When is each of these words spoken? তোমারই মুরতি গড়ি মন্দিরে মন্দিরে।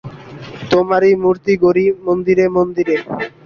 তোমারই 0.71 1.13
মুরতি 1.23 1.53
গড়ি 1.63 1.85
মন্দিরে 2.05 2.45
মন্দিরে। 2.55 2.95